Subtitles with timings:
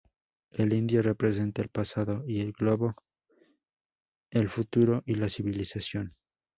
[0.49, 2.95] El indio representa el pasado y el globo
[4.31, 6.15] el futuro y la civilización.